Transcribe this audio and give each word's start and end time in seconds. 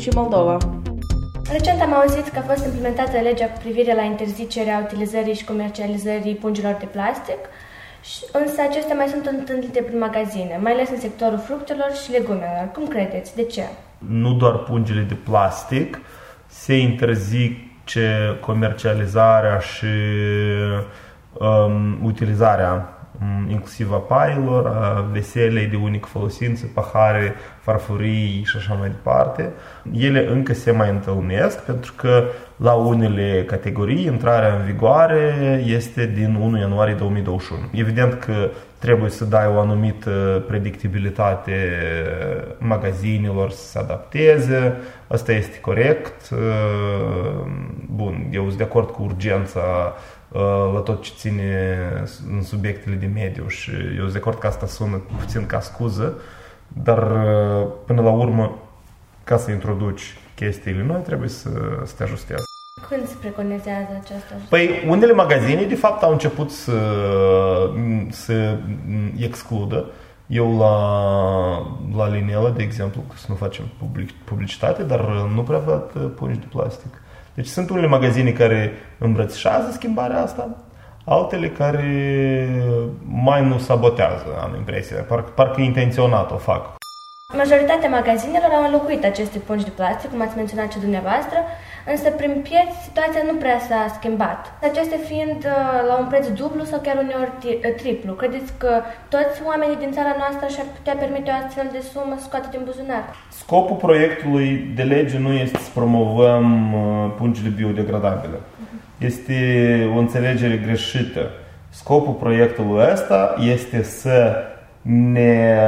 și 0.00 0.08
Moldova. 0.14 0.56
Recent 1.52 1.80
am 1.80 1.92
auzit 1.92 2.28
că 2.28 2.38
a 2.38 2.52
fost 2.52 2.64
implementată 2.64 3.18
legea 3.22 3.46
cu 3.46 3.58
privire 3.62 3.94
la 3.94 4.02
interzicerea 4.02 4.82
utilizării 4.84 5.34
și 5.34 5.44
comercializării 5.44 6.34
pungilor 6.34 6.76
de 6.78 6.84
plastic, 6.84 7.38
însă 8.32 8.60
acestea 8.68 8.94
mai 8.94 9.06
sunt 9.06 9.26
întâlnite 9.26 9.80
prin 9.80 9.98
magazine, 9.98 10.58
mai 10.62 10.72
ales 10.72 10.88
în 10.90 11.00
sectorul 11.00 11.38
fructelor 11.38 11.90
și 12.04 12.10
legumelor. 12.10 12.68
Cum 12.74 12.86
credeți? 12.86 13.36
De 13.36 13.42
ce? 13.42 13.64
Nu 13.98 14.32
doar 14.32 14.56
pungile 14.58 15.00
de 15.00 15.14
plastic, 15.14 16.00
se 16.46 16.76
interzice 16.76 18.38
comercializarea 18.40 19.58
și 19.58 19.86
um, 21.32 22.04
utilizarea 22.04 22.72
um, 22.72 22.99
inclusiv 23.48 23.92
a 23.92 23.96
pailor, 23.96 24.66
a 24.66 25.08
veselei 25.12 25.66
de 25.66 25.76
unică 25.76 26.08
folosință, 26.10 26.66
pahare, 26.74 27.34
farfurii 27.60 28.42
și 28.44 28.56
așa 28.56 28.74
mai 28.74 28.88
departe. 28.88 29.50
Ele 29.92 30.28
încă 30.28 30.54
se 30.54 30.70
mai 30.70 30.90
întâlnesc 30.90 31.58
pentru 31.58 31.92
că 31.96 32.24
la 32.56 32.72
unele 32.72 33.44
categorii 33.46 34.04
intrarea 34.04 34.54
în 34.54 34.64
vigoare 34.64 35.62
este 35.66 36.06
din 36.14 36.34
1 36.34 36.58
ianuarie 36.58 36.94
2021. 36.94 37.60
Evident 37.72 38.14
că 38.14 38.50
trebuie 38.78 39.10
să 39.10 39.24
dai 39.24 39.46
o 39.54 39.60
anumită 39.60 40.44
predictibilitate 40.46 41.54
magazinelor 42.58 43.50
să 43.50 43.64
se 43.64 43.78
adapteze, 43.78 44.76
asta 45.06 45.32
este 45.32 45.58
corect. 45.60 46.28
Bun, 47.94 48.26
eu 48.30 48.44
sunt 48.44 48.56
de 48.56 48.62
acord 48.62 48.90
cu 48.90 49.02
urgența 49.02 49.60
la 50.74 50.80
tot 50.84 51.02
ce 51.02 51.12
ține 51.16 51.88
în 52.30 52.42
subiectele 52.42 52.94
de 52.94 53.06
mediu 53.06 53.48
și 53.48 53.70
eu 53.70 54.00
sunt 54.00 54.12
de 54.12 54.18
acord 54.18 54.38
că 54.38 54.46
asta 54.46 54.66
sună 54.66 55.02
puțin 55.18 55.46
ca 55.46 55.60
scuză, 55.60 56.14
dar 56.68 56.98
până 57.86 58.02
la 58.02 58.10
urmă, 58.10 58.58
ca 59.24 59.36
să 59.36 59.50
introduci 59.50 60.18
chestiile 60.34 60.82
noi, 60.82 61.00
trebuie 61.00 61.28
să, 61.28 61.50
să 61.84 61.94
te 61.96 62.02
ajustezi. 62.02 62.42
Când 62.88 63.06
se 63.06 63.14
preconizează 63.20 63.88
aceasta? 64.02 64.34
Păi, 64.48 64.84
unele 64.88 65.12
magazine, 65.12 65.64
de 65.64 65.74
fapt, 65.74 66.02
au 66.02 66.12
început 66.12 66.50
să, 66.50 66.78
să 68.10 68.58
excludă. 69.18 69.86
Eu 70.26 70.58
la, 70.58 70.76
la 71.96 72.08
Linela, 72.08 72.50
de 72.50 72.62
exemplu, 72.62 73.04
să 73.14 73.26
nu 73.28 73.34
facem 73.34 73.64
public, 73.78 74.12
publicitate, 74.12 74.82
dar 74.82 75.00
nu 75.34 75.42
prea 75.42 75.58
văd 75.58 76.12
pungi 76.14 76.38
de 76.38 76.46
plastic. 76.50 77.02
Deci 77.40 77.48
sunt 77.48 77.70
unele 77.70 77.86
magazine 77.86 78.30
care 78.30 78.72
îmbrățișează 78.98 79.70
schimbarea 79.72 80.22
asta, 80.22 80.56
altele 81.04 81.48
care 81.48 81.88
mai 83.24 83.46
nu 83.46 83.58
sabotează, 83.58 84.26
am 84.42 84.54
impresia, 84.56 85.02
parcă, 85.08 85.30
parcă 85.30 85.60
intenționat 85.60 86.30
o 86.30 86.36
fac. 86.36 86.62
Majoritatea 87.36 87.88
magazinelor 87.88 88.50
au 88.52 88.64
înlocuit 88.64 89.04
aceste 89.04 89.38
pungi 89.38 89.64
de 89.64 89.70
plastic, 89.70 90.10
cum 90.10 90.20
ați 90.20 90.36
menționat 90.36 90.72
și 90.72 90.78
dumneavoastră, 90.78 91.38
însă 91.92 92.08
prin 92.10 92.34
pieți 92.48 92.76
situația 92.86 93.22
nu 93.30 93.34
prea 93.42 93.58
s-a 93.68 93.80
schimbat. 93.96 94.40
Acestea 94.70 95.00
fiind 95.10 95.40
uh, 95.44 95.78
la 95.88 95.94
un 96.02 96.06
preț 96.12 96.26
dublu 96.40 96.62
sau 96.70 96.78
chiar 96.86 96.96
uneori 97.04 97.32
uh, 97.44 97.74
triplu. 97.80 98.12
Credeți 98.12 98.50
că 98.62 98.72
toți 99.14 99.36
oamenii 99.50 99.82
din 99.82 99.92
țara 99.96 100.14
noastră 100.22 100.46
și-ar 100.54 100.68
putea 100.76 100.94
permite 101.02 101.30
o 101.30 101.38
astfel 101.44 101.68
de 101.72 101.80
sumă 101.92 102.14
să 102.18 102.24
scoată 102.28 102.48
din 102.50 102.62
buzunar? 102.64 103.04
Scopul 103.42 103.76
proiectului 103.76 104.46
de 104.76 104.82
lege 104.82 105.18
nu 105.18 105.32
este 105.32 105.58
să 105.58 105.70
promovăm 105.74 106.46
uh, 106.74 107.10
pungile 107.18 107.48
biodegradabile. 107.48 108.36
Uh-huh. 108.36 109.04
Este 109.10 109.36
o 109.94 109.98
înțelegere 109.98 110.56
greșită. 110.66 111.22
Scopul 111.68 112.12
proiectului 112.12 112.88
ăsta 112.92 113.34
este 113.54 113.82
să 113.82 114.36
ne 114.82 115.58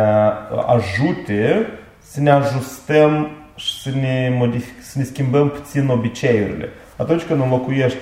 ajute 0.67 1.67
să 2.13 2.21
ne 2.21 2.31
ajustăm 2.31 3.31
și 3.55 3.81
să 3.81 3.91
ne, 4.01 4.33
modific, 4.39 4.83
să 4.83 4.99
ne 4.99 5.05
schimbăm 5.05 5.49
puțin 5.49 5.89
obiceiurile. 5.89 6.69
Atunci 6.97 7.23
când 7.23 7.41
înlocuiești 7.41 7.99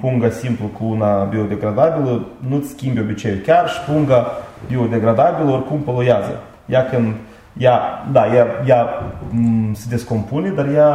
punga 0.00 0.30
simplu 0.30 0.66
cu 0.66 0.84
una 0.84 1.22
biodegradabilă, 1.24 2.26
nu-ți 2.48 2.68
schimbi 2.68 3.00
obiceiul. 3.00 3.38
Chiar 3.38 3.68
și 3.68 3.80
punga 3.80 4.26
biodegradabilă 4.68 5.50
oricum 5.50 5.80
poluează. 5.80 6.40
Ea 6.66 6.84
când 6.84 7.14
ea, 7.58 7.80
da, 8.12 8.34
ea, 8.34 8.46
ea 8.66 8.88
m- 9.30 9.72
se 9.72 9.86
descompune, 9.88 10.48
dar 10.48 10.68
ea 10.74 10.88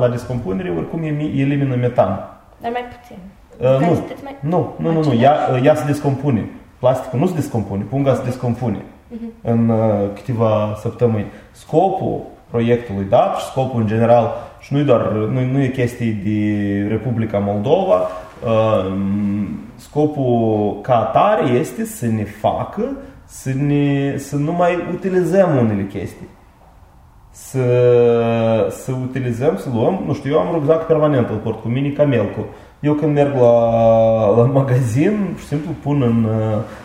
la 0.00 0.08
descompunere 0.10 0.72
oricum 0.76 1.02
elimină 1.02 1.74
metan. 1.74 2.08
Dar 2.60 2.70
mai 2.70 2.84
puțin. 2.98 3.16
Uh, 3.58 3.86
nu, 3.86 4.06
mai... 4.22 4.36
nu, 4.40 4.74
nu, 4.78 4.92
nu, 4.92 5.02
nu, 5.02 5.12
ea, 5.12 5.36
ea 5.62 5.74
se 5.74 5.84
descompune 5.86 6.48
plasticul 6.82 7.18
nu 7.18 7.26
se 7.26 7.34
descompune, 7.34 7.82
punga 7.82 8.14
se 8.14 8.22
descompune 8.24 8.82
uh-huh. 9.12 9.42
în 9.42 9.68
uh, 9.68 10.10
câteva 10.14 10.76
săptămâni. 10.80 11.26
Scopul 11.50 12.20
proiectului 12.50 13.06
dat 13.08 13.36
și 13.36 13.44
scopul 13.44 13.80
în 13.80 13.86
general, 13.86 14.32
și 14.60 14.74
nu, 14.74 14.82
doar, 14.82 15.10
nu, 15.10 15.44
nu 15.44 15.62
e 15.62 15.68
chestie 15.68 16.20
de 16.24 16.86
Republica 16.88 17.38
Moldova, 17.38 17.94
uh, 18.44 18.92
scopul 19.76 20.78
ca 20.80 20.98
atare 20.98 21.48
este 21.48 21.84
să 21.84 22.06
ne 22.06 22.24
facă 22.24 22.82
să, 23.32 23.52
ne, 23.56 24.16
să 24.16 24.36
nu 24.36 24.52
mai 24.52 24.88
utilizăm 24.92 25.56
unele 25.56 25.86
chestii. 25.86 26.28
Să, 27.30 27.64
să 28.70 28.92
utilizăm, 29.02 29.56
să 29.56 29.68
luăm, 29.74 30.02
nu 30.06 30.14
știu, 30.14 30.30
eu 30.30 30.38
am 30.38 30.52
rucsac 30.52 30.86
permanent, 30.86 31.28
îl 31.28 31.36
port 31.36 31.60
cu 31.60 31.68
mine 31.68 31.88
ca 31.88 32.04
melcul 32.04 32.46
eu 32.82 32.94
când 32.94 33.14
merg 33.14 33.34
la, 33.34 34.36
la 34.36 34.42
magazin, 34.42 35.28
pur 35.32 35.40
și 35.40 35.46
simplu 35.46 35.70
pun 35.82 36.02
în, 36.02 36.26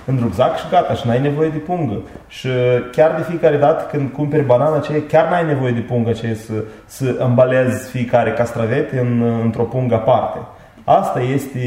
în 0.05 0.19
rucsac 0.21 0.57
și 0.57 0.69
gata, 0.69 0.93
și 0.93 1.07
n-ai 1.07 1.21
nevoie 1.21 1.49
de 1.49 1.57
pungă. 1.57 2.01
Și 2.27 2.49
chiar 2.91 3.15
de 3.15 3.23
fiecare 3.23 3.57
dată 3.57 3.87
când 3.91 4.11
cumperi 4.11 4.45
banana 4.45 4.75
aceea, 4.75 5.01
chiar 5.07 5.29
n-ai 5.29 5.45
nevoie 5.45 5.71
de 5.71 5.79
pungă 5.79 6.09
aceea 6.09 6.35
să, 6.35 6.53
să 6.85 7.15
îmbalezi 7.19 7.89
fiecare 7.89 8.31
castravete 8.31 8.99
în, 8.99 9.41
într-o 9.43 9.63
pungă 9.63 9.95
aparte. 9.95 10.37
Asta 10.83 11.19
este, 11.19 11.59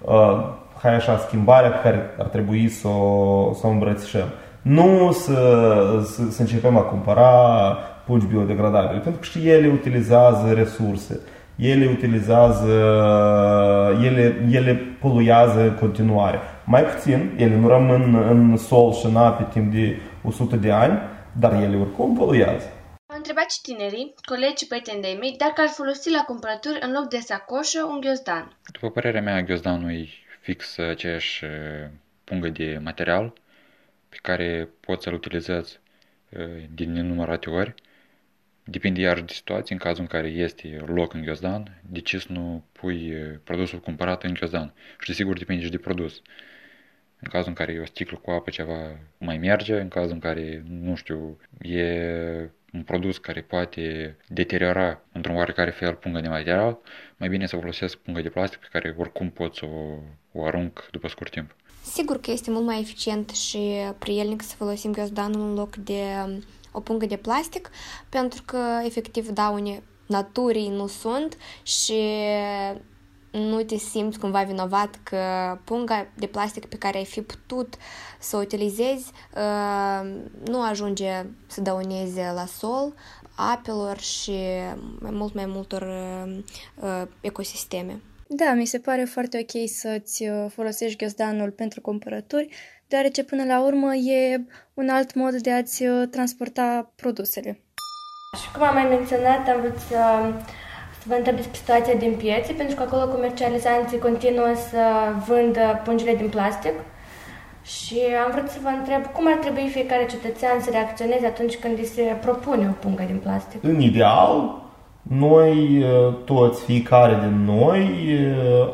uh, 0.00 0.44
hai 0.82 0.94
așa, 0.94 1.16
schimbarea 1.16 1.70
pe 1.70 1.80
care 1.82 2.10
ar 2.18 2.26
trebui 2.26 2.68
să 2.68 2.88
o, 2.88 3.52
să 3.52 3.66
o 3.66 3.70
îmbrățișăm. 3.70 4.28
Nu 4.62 5.12
să, 5.12 5.32
să, 6.04 6.22
să 6.30 6.40
începem 6.40 6.76
a 6.76 6.80
cumpăra 6.80 7.28
pungi 8.06 8.26
biodegradabile, 8.26 9.00
pentru 9.00 9.20
că 9.20 9.26
și 9.26 9.48
ele 9.48 9.70
utilizează 9.72 10.52
resurse 10.54 11.20
ele 11.58 11.86
utilizează, 11.86 12.72
ele, 14.02 14.46
ele 14.50 14.74
poluează 15.00 15.60
în 15.60 15.74
continuare. 15.74 16.38
Mai 16.64 16.84
puțin, 16.84 17.34
ele 17.36 17.56
nu 17.56 17.68
rămân 17.68 18.14
în 18.14 18.56
sol 18.56 18.92
și 18.92 19.06
în 19.06 19.16
ape 19.16 19.46
timp 19.52 19.72
de 19.72 19.96
100 20.22 20.56
de 20.56 20.70
ani, 20.70 20.98
dar 21.38 21.52
ele 21.52 21.76
oricum 21.76 22.16
poluează. 22.16 22.72
Am 23.06 23.16
întrebat 23.16 23.50
și 23.50 23.60
tinerii, 23.62 24.14
colegi 24.24 24.56
și 24.56 24.66
prieteni 24.66 25.02
de 25.02 25.16
mei, 25.20 25.34
dacă 25.38 25.60
ar 25.60 25.68
folosi 25.68 26.10
la 26.10 26.24
cumpărături 26.26 26.78
în 26.80 26.92
loc 26.92 27.08
de 27.08 27.18
sacoșă 27.18 27.84
un 27.84 28.00
ghiozdan. 28.00 28.56
După 28.72 28.90
părerea 28.90 29.22
mea, 29.22 29.42
ghiozdanul 29.42 29.90
e 29.90 30.08
fix 30.40 30.78
aceeași 30.78 31.44
pungă 32.24 32.48
de 32.48 32.80
material 32.82 33.32
pe 34.08 34.16
care 34.22 34.68
poți 34.80 35.02
să-l 35.02 35.14
utilizezi 35.14 35.80
din 36.74 36.92
nenumărate 36.92 37.50
ori 37.50 37.74
Depinde 38.70 39.00
iar 39.00 39.20
de 39.20 39.32
situație, 39.32 39.74
în 39.74 39.80
cazul 39.80 40.00
în 40.00 40.06
care 40.06 40.28
este 40.28 40.84
loc 40.86 41.14
în 41.14 41.22
ghiozdan, 41.22 41.80
de 41.90 42.00
ce 42.00 42.18
să 42.18 42.26
nu 42.28 42.64
pui 42.72 43.12
produsul 43.44 43.80
cumpărat 43.80 44.22
în 44.22 44.32
ghiozdan. 44.32 44.74
Și 45.00 45.08
desigur 45.08 45.38
depinde 45.38 45.64
și 45.64 45.70
de 45.70 45.78
produs. 45.78 46.22
În 47.20 47.28
cazul 47.30 47.48
în 47.48 47.54
care 47.54 47.72
e 47.72 47.80
o 47.80 47.84
sticlă 47.84 48.18
cu 48.22 48.30
apă 48.30 48.50
ceva 48.50 48.98
mai 49.18 49.38
merge, 49.38 49.80
în 49.80 49.88
cazul 49.88 50.12
în 50.12 50.18
care, 50.18 50.64
nu 50.68 50.94
știu, 50.94 51.38
e 51.60 52.50
un 52.72 52.82
produs 52.82 53.18
care 53.18 53.40
poate 53.40 54.16
deteriora 54.26 55.02
într-un 55.12 55.36
oarecare 55.36 55.70
fel 55.70 55.94
punga 55.94 56.20
de 56.20 56.28
material, 56.28 56.78
mai 57.16 57.28
bine 57.28 57.46
să 57.46 57.56
folosesc 57.56 57.96
punga 57.96 58.20
de 58.20 58.28
plastic 58.28 58.58
pe 58.58 58.68
care 58.70 58.94
oricum 58.98 59.30
pot 59.30 59.54
să 59.54 59.64
o, 59.64 59.98
o 60.32 60.44
arunc 60.44 60.88
după 60.90 61.08
scurt 61.08 61.30
timp. 61.30 61.56
Sigur 61.82 62.20
că 62.20 62.30
este 62.30 62.50
mult 62.50 62.64
mai 62.64 62.80
eficient 62.80 63.30
și 63.30 63.58
prielnic 63.98 64.42
să 64.42 64.54
folosim 64.56 64.92
ghiozdanul 64.92 65.48
în 65.48 65.54
loc 65.54 65.76
de 65.76 66.02
o 66.72 66.80
pungă 66.80 67.06
de 67.06 67.16
plastic, 67.16 67.70
pentru 68.08 68.42
că 68.46 68.58
efectiv 68.84 69.28
daune 69.28 69.82
naturii 70.06 70.68
nu 70.68 70.86
sunt 70.86 71.36
și 71.62 72.02
nu 73.30 73.62
te 73.62 73.76
simți 73.76 74.18
cumva 74.18 74.42
vinovat 74.42 75.00
că 75.02 75.18
punga 75.64 76.06
de 76.16 76.26
plastic 76.26 76.64
pe 76.64 76.76
care 76.76 76.98
ai 76.98 77.04
fi 77.04 77.22
putut 77.22 77.74
să 78.18 78.36
o 78.36 78.40
utilizezi 78.40 79.12
uh, 79.34 80.10
nu 80.44 80.62
ajunge 80.62 81.24
să 81.46 81.60
dăuneze 81.60 82.30
la 82.34 82.46
sol, 82.46 82.94
apelor 83.34 83.98
și 83.98 84.38
mai 85.00 85.10
mult 85.10 85.34
mai 85.34 85.46
multor 85.46 85.82
uh, 86.82 87.02
ecosisteme. 87.20 88.00
Da, 88.28 88.52
mi 88.52 88.66
se 88.66 88.78
pare 88.78 89.04
foarte 89.04 89.38
ok 89.42 89.68
să-ți 89.68 90.24
folosești 90.48 90.96
ghiozdanul 90.96 91.50
pentru 91.50 91.80
cumpărături, 91.80 92.48
deoarece 92.88 93.24
până 93.24 93.44
la 93.44 93.58
urmă 93.68 93.94
e 93.94 94.40
un 94.74 94.88
alt 94.88 95.14
mod 95.14 95.34
de 95.34 95.52
a-ți 95.52 95.82
uh, 95.86 96.08
transporta 96.10 96.92
produsele. 96.96 97.60
Și 98.40 98.50
cum 98.52 98.62
am 98.62 98.74
mai 98.74 98.86
menționat, 98.96 99.48
am 99.48 99.60
vrut 99.60 99.78
să, 99.78 100.00
să 100.98 101.04
vă 101.06 101.14
întreb 101.14 101.36
despre 101.36 101.56
situația 101.62 101.94
din 101.94 102.14
piețe, 102.22 102.52
pentru 102.52 102.76
că 102.76 102.82
acolo 102.82 103.12
comercializanții 103.12 103.98
continuă 103.98 104.52
să 104.70 104.82
vândă 105.26 105.80
pungile 105.84 106.14
din 106.14 106.28
plastic 106.28 106.72
Și 107.62 107.98
am 108.24 108.30
vrut 108.34 108.48
să 108.48 108.58
vă 108.62 108.68
întreb 108.78 109.02
cum 109.06 109.26
ar 109.26 109.38
trebui 109.44 109.68
fiecare 109.68 110.06
cetățean 110.06 110.60
să 110.60 110.70
reacționeze 110.70 111.26
atunci 111.26 111.56
când 111.56 111.78
îi 111.78 111.84
se 111.84 112.16
propune 112.20 112.68
o 112.68 112.72
pungă 112.82 113.02
din 113.06 113.18
plastic. 113.18 113.64
În 113.64 113.80
ideal, 113.80 114.62
noi 115.02 115.84
toți, 116.24 116.64
fiecare 116.64 117.18
din 117.24 117.44
noi, 117.44 117.86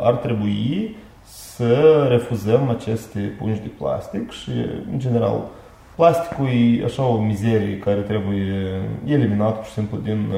ar 0.01 0.15
trebui 0.15 0.97
să 1.57 2.07
refuzăm 2.11 2.69
aceste 2.69 3.35
pungi 3.39 3.61
de 3.61 3.71
plastic 3.79 4.31
și, 4.31 4.51
în 4.93 4.99
general, 4.99 5.41
plasticul 5.97 6.47
e 6.81 6.85
așa 6.85 7.07
o 7.07 7.21
mizerie 7.21 7.79
care 7.79 8.01
trebuie 8.01 8.81
eliminat 9.05 9.57
pur 9.57 9.65
și 9.65 9.73
simplu 9.73 9.99
din, 9.99 10.33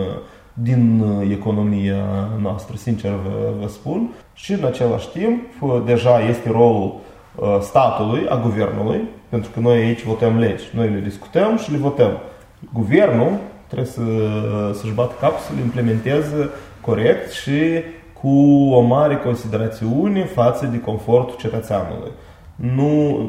din 0.53 1.05
economia 1.31 2.29
noastră, 2.41 2.77
sincer 2.77 3.11
vă, 3.11 3.53
vă 3.61 3.69
spun. 3.69 4.11
Și, 4.35 4.53
în 4.53 4.65
același 4.65 5.09
timp, 5.09 5.43
deja 5.87 6.21
este 6.21 6.51
rolul 6.51 6.95
statului, 7.61 8.27
a 8.29 8.41
guvernului, 8.41 9.01
pentru 9.29 9.51
că 9.55 9.61
noi 9.61 9.77
aici 9.77 10.03
votăm 10.03 10.39
legi. 10.39 10.65
Noi 10.75 10.89
le 10.89 11.01
discutăm 11.01 11.57
și 11.57 11.71
le 11.71 11.77
votăm. 11.77 12.19
Guvernul 12.73 13.33
trebuie 13.67 13.89
să, 13.89 14.03
să-și 14.73 14.95
bată 14.95 15.15
capul 15.21 15.39
să 15.39 15.53
le 15.55 15.61
implementeze 15.61 16.51
corect 16.81 17.33
și 17.33 17.53
cu 18.21 18.29
o 18.73 18.81
mare 18.81 19.17
considerațiune 19.17 20.25
față 20.25 20.67
de 20.67 20.81
confortul 20.81 21.37
cetățeanului. 21.37 22.11
Nu 22.57 23.21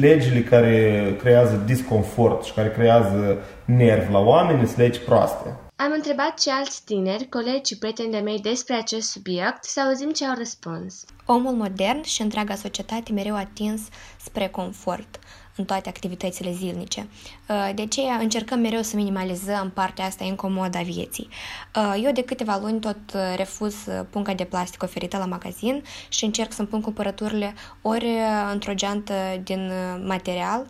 legile 0.00 0.42
care 0.42 1.16
creează 1.18 1.62
disconfort 1.66 2.44
și 2.44 2.52
care 2.52 2.70
creează 2.70 3.38
nervi 3.64 4.12
la 4.12 4.18
oameni 4.18 4.66
sunt 4.66 4.78
legi 4.78 4.98
proaste. 4.98 5.56
Am 5.76 5.92
întrebat 5.94 6.40
și 6.40 6.48
alți 6.48 6.84
tineri, 6.84 7.28
colegi 7.28 7.72
și 7.72 7.78
prieteni 7.78 8.10
de 8.10 8.18
mei 8.18 8.38
despre 8.38 8.74
acest 8.74 9.10
subiect 9.10 9.64
să 9.64 9.80
auzim 9.80 10.10
ce 10.10 10.26
au 10.26 10.34
răspuns. 10.38 11.04
Omul 11.26 11.52
modern 11.52 12.02
și 12.02 12.22
întreaga 12.22 12.54
societate 12.54 13.12
mereu 13.12 13.34
atins 13.36 13.80
spre 14.20 14.48
confort 14.48 15.18
în 15.56 15.64
toate 15.64 15.88
activitățile 15.88 16.52
zilnice. 16.52 17.08
Uh, 17.48 17.70
de 17.74 17.82
aceea 17.82 18.14
încercăm 18.14 18.60
mereu 18.60 18.82
să 18.82 18.96
minimalizăm 18.96 19.70
partea 19.70 20.04
asta 20.04 20.24
incomodă 20.24 20.78
a 20.78 20.82
vieții. 20.82 21.28
Uh, 21.76 22.00
eu 22.02 22.12
de 22.12 22.22
câteva 22.22 22.58
luni 22.62 22.80
tot 22.80 22.98
uh, 23.14 23.20
refuz 23.36 23.74
punga 24.10 24.34
de 24.34 24.44
plastic 24.44 24.82
oferită 24.82 25.16
la 25.16 25.26
magazin 25.26 25.82
și 26.08 26.24
încerc 26.24 26.52
să-mi 26.52 26.68
pun 26.68 26.80
cumpărăturile 26.80 27.54
ori 27.82 28.08
într-o 28.52 28.74
geantă 28.74 29.14
din 29.42 29.70
material 30.04 30.66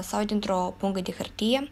sau 0.00 0.24
dintr-o 0.24 0.74
pungă 0.78 1.00
de 1.00 1.14
hârtie. 1.16 1.70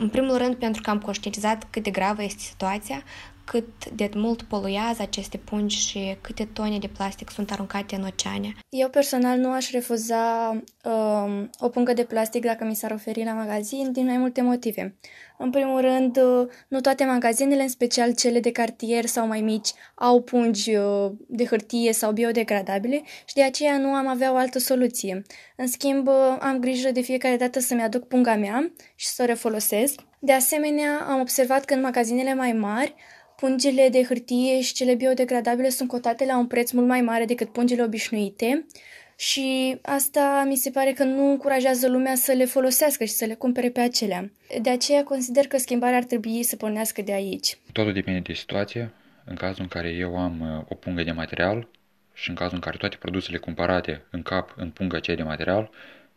În 0.00 0.08
primul 0.08 0.36
rând 0.36 0.54
pentru 0.54 0.82
că 0.82 0.90
am 0.90 0.98
conștientizat 0.98 1.66
cât 1.70 1.82
de 1.82 1.90
gravă 1.90 2.22
este 2.22 2.42
situația, 2.42 3.02
cât 3.46 3.90
de 3.90 4.10
mult 4.14 4.42
poluează 4.42 5.02
aceste 5.02 5.36
pungi 5.36 5.88
și 5.88 6.16
câte 6.20 6.48
tone 6.52 6.78
de 6.78 6.90
plastic 6.96 7.30
sunt 7.30 7.50
aruncate 7.50 7.94
în 7.94 8.02
oceane. 8.02 8.54
Eu 8.68 8.88
personal 8.88 9.38
nu 9.38 9.52
aș 9.52 9.70
refuza 9.70 10.50
um, 10.84 11.50
o 11.58 11.68
pungă 11.68 11.92
de 11.92 12.04
plastic 12.04 12.44
dacă 12.44 12.64
mi 12.64 12.74
s-ar 12.74 12.90
oferi 12.90 13.24
la 13.24 13.32
magazin 13.32 13.92
din 13.92 14.04
mai 14.04 14.16
multe 14.16 14.42
motive. 14.42 14.96
În 15.38 15.50
primul 15.50 15.80
rând, 15.80 16.16
uh, 16.16 16.48
nu 16.68 16.80
toate 16.80 17.04
magazinele, 17.04 17.62
în 17.62 17.68
special 17.68 18.14
cele 18.14 18.40
de 18.40 18.50
cartier 18.50 19.04
sau 19.04 19.26
mai 19.26 19.40
mici, 19.40 19.72
au 19.94 20.22
pungi 20.22 20.74
uh, 20.74 21.10
de 21.26 21.44
hârtie 21.44 21.92
sau 21.92 22.12
biodegradabile 22.12 23.02
și 23.24 23.34
de 23.34 23.42
aceea 23.42 23.78
nu 23.78 23.88
am 23.88 24.06
avea 24.06 24.32
o 24.32 24.36
altă 24.36 24.58
soluție. 24.58 25.22
În 25.56 25.66
schimb, 25.66 26.06
uh, 26.06 26.36
am 26.40 26.58
grijă 26.58 26.90
de 26.90 27.00
fiecare 27.00 27.36
dată 27.36 27.60
să-mi 27.60 27.82
aduc 27.82 28.06
punga 28.08 28.34
mea 28.34 28.72
și 28.94 29.06
să 29.06 29.22
o 29.22 29.26
refolosesc. 29.26 30.00
De 30.18 30.32
asemenea, 30.32 31.06
am 31.08 31.20
observat 31.20 31.64
că 31.64 31.74
în 31.74 31.80
magazinele 31.80 32.34
mai 32.34 32.52
mari 32.52 32.94
Pungile 33.36 33.88
de 33.88 34.02
hârtie 34.02 34.60
și 34.60 34.74
cele 34.74 34.94
biodegradabile 34.94 35.68
sunt 35.68 35.88
cotate 35.88 36.24
la 36.24 36.38
un 36.38 36.46
preț 36.46 36.70
mult 36.70 36.86
mai 36.86 37.00
mare 37.00 37.24
decât 37.24 37.52
pungile 37.52 37.82
obișnuite 37.82 38.66
și 39.16 39.78
asta 39.82 40.44
mi 40.46 40.56
se 40.56 40.70
pare 40.70 40.92
că 40.92 41.04
nu 41.04 41.30
încurajează 41.30 41.88
lumea 41.88 42.14
să 42.14 42.32
le 42.32 42.44
folosească 42.44 43.04
și 43.04 43.12
să 43.12 43.24
le 43.24 43.34
cumpere 43.34 43.70
pe 43.70 43.80
acelea. 43.80 44.30
De 44.62 44.70
aceea 44.70 45.04
consider 45.04 45.46
că 45.46 45.58
schimbarea 45.58 45.96
ar 45.96 46.04
trebui 46.04 46.42
să 46.42 46.56
pornească 46.56 47.02
de 47.02 47.12
aici. 47.12 47.58
Totul 47.72 47.92
depinde 47.92 48.18
de 48.18 48.32
situație. 48.32 48.92
În 49.24 49.34
cazul 49.34 49.62
în 49.62 49.68
care 49.68 49.88
eu 49.88 50.18
am 50.18 50.40
uh, 50.40 50.64
o 50.68 50.74
pungă 50.74 51.02
de 51.02 51.12
material 51.12 51.68
și 52.12 52.28
în 52.28 52.34
cazul 52.34 52.54
în 52.54 52.60
care 52.60 52.76
toate 52.76 52.96
produsele 52.96 53.38
cumpărate 53.38 54.04
în 54.10 54.22
cap 54.22 54.54
în 54.56 54.70
punga 54.70 54.96
aceea 54.96 55.16
de 55.16 55.22
material, 55.22 55.70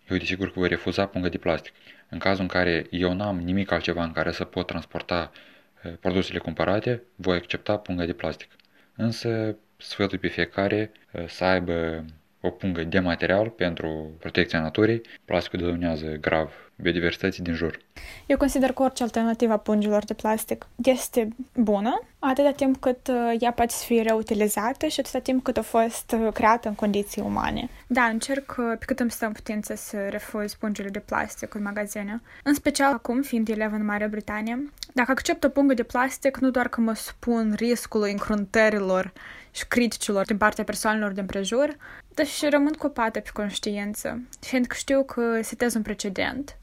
eu 0.10 0.18
desigur 0.18 0.52
că 0.52 0.60
voi 0.60 0.68
refuza 0.68 1.06
punga 1.06 1.30
de 1.30 1.38
plastic. 1.38 1.74
În 2.10 2.18
cazul 2.18 2.42
în 2.42 2.48
care 2.48 2.88
eu 2.90 3.14
n-am 3.14 3.40
nimic 3.40 3.72
altceva 3.72 4.04
în 4.04 4.12
care 4.12 4.32
să 4.32 4.44
pot 4.44 4.68
transporta 4.68 5.32
Eh, 5.32 5.59
produsele 6.00 6.40
cumpărate, 6.40 7.04
voi 7.16 7.36
accepta 7.36 7.78
punga 7.78 8.06
de 8.06 8.14
plastic. 8.14 8.50
Însă, 8.96 9.58
sfătul 9.78 10.18
pe 10.18 10.28
fiecare 10.28 10.92
eh, 11.12 11.28
să 11.28 11.44
aibă 11.44 12.06
o 12.42 12.50
pungă 12.50 12.84
de 12.84 13.00
material 13.00 13.50
pentru 13.50 14.16
protecția 14.20 14.62
naturii, 14.62 15.02
plasticul 15.26 15.60
dăunează 15.60 16.08
grav 16.08 16.72
biodiversității 16.76 17.44
din 17.44 17.54
jur. 17.54 17.80
Eu 18.26 18.38
consider 18.38 18.72
că 18.72 18.82
orice 18.82 19.04
alternativă 19.04 19.54
a 19.54 19.58
pungilor 19.58 20.04
de 20.04 20.14
plastic 20.14 20.68
este 20.84 21.28
bună, 21.54 22.02
atâta 22.20 22.52
timp 22.52 22.78
cât 22.80 23.08
uh, 23.08 23.36
ea 23.40 23.52
poate 23.52 23.74
fi 23.86 24.02
reutilizată 24.02 24.88
și 24.88 25.00
atâta 25.00 25.20
timp 25.20 25.44
cât 25.44 25.58
a 25.58 25.62
fost 25.62 26.16
uh, 26.20 26.34
creată 26.34 26.68
în 26.68 26.76
condiții 26.76 27.22
umane. 27.22 27.70
Da, 27.88 28.04
încerc 28.04 28.56
uh, 28.58 28.66
pe 28.80 28.86
cât 28.86 29.00
îmi 29.00 29.12
stă 29.12 29.26
în 29.26 29.32
putință 29.32 29.76
să 29.76 29.98
refuz 30.10 30.54
pungile 30.54 30.90
de 30.90 31.00
plastic 31.00 31.54
în 31.54 31.62
magazine. 31.62 32.22
În 32.44 32.54
special 32.54 32.94
acum, 32.94 33.22
fiind 33.22 33.50
elev 33.50 33.74
în 33.74 33.86
Marea 33.86 34.08
Britanie, 34.08 34.72
dacă 34.94 35.12
accept 35.12 35.44
o 35.44 35.50
pungă 35.50 35.74
de 35.74 35.84
plastic, 35.84 36.38
nu 36.38 36.50
doar 36.50 36.68
că 36.68 36.82
mă 36.82 36.94
spun 36.94 37.54
riscului 37.56 38.12
încruntărilor 38.12 39.14
și 39.52 39.68
criticilor 39.68 40.26
din 40.26 40.38
partea 40.38 40.64
persoanelor 40.64 41.12
din 41.12 41.26
prejur, 41.26 41.78
dar 42.14 42.26
și 42.26 42.50
rămân 42.50 42.74
cu 42.74 42.88
pată 42.88 43.20
pe 43.20 43.30
conștiință, 43.34 44.22
fiindcă 44.40 44.76
știu 44.76 45.04
că 45.04 45.42
setez 45.42 45.74
un 45.74 45.82
precedent 45.82 46.58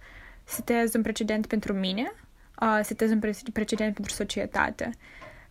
setez 0.47 0.95
un 0.95 1.03
precedent 1.03 1.47
pentru 1.47 1.73
mine, 1.73 2.13
uh, 2.61 2.79
setez 2.83 3.11
un 3.11 3.19
precedent 3.53 3.95
pentru 3.95 4.15
societate. 4.15 4.91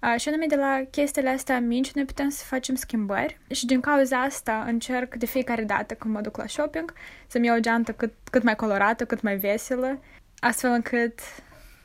Uh, 0.02 0.20
și 0.20 0.28
anume 0.28 0.46
de 0.46 0.56
la 0.56 0.82
chestiile 0.92 1.30
astea 1.30 1.60
mici 1.60 1.92
noi 1.92 2.06
putem 2.06 2.30
să 2.30 2.44
facem 2.44 2.76
schimbări 2.76 3.40
și 3.52 3.66
din 3.66 3.80
cauza 3.80 4.22
asta 4.22 4.64
încerc 4.68 5.16
de 5.16 5.26
fiecare 5.26 5.64
dată 5.64 5.94
când 5.94 6.14
mă 6.14 6.22
duc 6.22 6.38
la 6.38 6.48
shopping 6.48 6.94
să-mi 7.28 7.46
iau 7.46 7.56
o 7.56 7.60
geantă 7.60 7.92
cât, 7.92 8.14
cât 8.32 8.44
mai 8.44 8.56
colorată, 8.56 9.06
cât 9.06 9.22
mai 9.22 9.38
veselă, 9.38 10.00
astfel 10.40 10.72
încât 10.72 11.20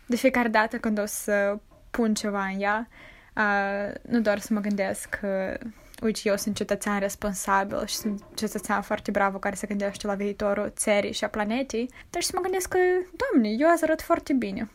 de 0.06 0.16
fiecare 0.16 0.48
dată 0.48 0.78
când 0.78 0.98
o 0.98 1.06
să 1.06 1.58
pun 1.90 2.14
ceva 2.14 2.44
în 2.44 2.60
ea, 2.60 2.88
uh, 3.36 3.94
nu 4.02 4.20
doar 4.20 4.38
să 4.38 4.52
mă 4.52 4.60
gândesc 4.60 5.08
că 5.08 5.58
uite, 6.02 6.20
eu 6.24 6.36
sunt 6.36 6.56
cetățean 6.56 6.98
responsabil 6.98 7.86
și 7.86 7.94
sunt 7.94 8.22
cetățean 8.34 8.82
foarte 8.82 9.10
bravo 9.10 9.38
care 9.38 9.54
se 9.54 9.66
gândește 9.66 10.06
la 10.06 10.14
viitorul 10.14 10.72
țării 10.76 11.12
și 11.12 11.24
a 11.24 11.28
planetei, 11.28 11.90
dar 12.10 12.22
și 12.22 12.28
să 12.28 12.32
mă 12.36 12.42
gândesc 12.42 12.68
că, 12.68 12.78
doamne, 13.16 13.48
eu 13.58 13.70
azi 13.70 13.84
arăt 13.84 14.02
foarte 14.02 14.32
bine 14.32 14.70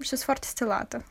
și 0.00 0.08
sunt 0.08 0.20
foarte 0.20 0.46
stilată. 0.46 1.04